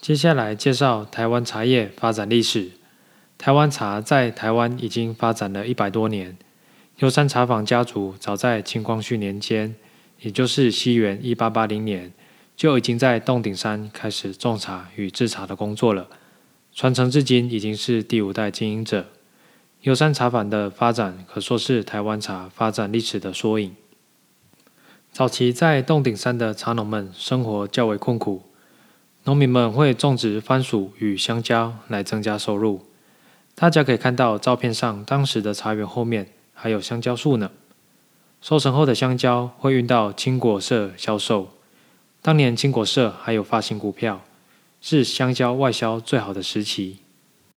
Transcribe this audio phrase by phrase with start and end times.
[0.00, 2.70] 接下来介绍台湾茶叶发展历史。
[3.36, 6.38] 台湾茶在台湾已经发展了一百多年。
[7.00, 9.76] 优山茶坊家族早在清光绪年间，
[10.20, 12.14] 也就是西元一八八零年，
[12.56, 16.08] 就已经在洞顶山开始种茶与制茶的工作了。
[16.72, 19.04] 传承至今已经是第五代经营者。
[19.82, 23.76] 优山茶坊的发展可说是台湾茶发展历史的缩影。
[25.12, 28.42] 早期在洞顶山的茶农们生活较为困苦，
[29.24, 32.86] 农民们会种植番薯与香蕉来增加收入。
[33.54, 37.50] 大家可以看到照片上，当时的茶园后面还有香蕉树呢。
[38.40, 41.50] 收成后的香蕉会运到青果社销售。
[42.22, 44.22] 当年青果社还有发行股票，
[44.80, 47.00] 是香蕉外销最好的时期。